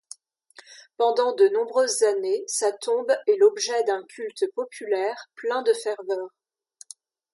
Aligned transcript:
Pendant 0.97 1.35
de 1.35 1.47
nombreuses 1.49 2.01
années 2.01 2.43
sa 2.47 2.71
tombe 2.71 3.11
est 3.27 3.37
l'objet 3.37 3.83
d'un 3.83 4.03
culte 4.03 4.45
populaire 4.55 5.29
plein 5.35 5.61
de 5.61 5.73
ferveur. 5.73 6.29